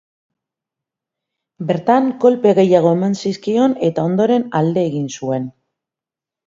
[1.71, 5.49] Bertan, kolpe gehiago eman zizkion eta ondoren alde egin zuen.